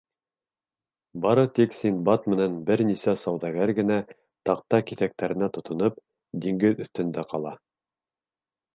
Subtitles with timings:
[1.25, 3.99] Бары тик Синдбад менән бер нисә сауҙагәр генә,
[4.51, 6.05] таҡта киҫәктәренә тотоноп,
[6.49, 7.57] диңгеҙ өҫтөндә ҡала.